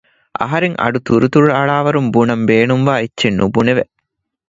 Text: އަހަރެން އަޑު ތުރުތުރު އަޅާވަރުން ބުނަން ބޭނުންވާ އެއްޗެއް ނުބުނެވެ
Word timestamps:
އަހަރެން 0.39 0.75
އަޑު 0.81 0.99
ތުރުތުރު 1.07 1.49
އަޅާވަރުން 1.57 2.09
ބުނަން 2.13 2.43
ބޭނުންވާ 2.49 2.93
އެއްޗެއް 2.99 3.37
ނުބުނެވެ 3.39 3.83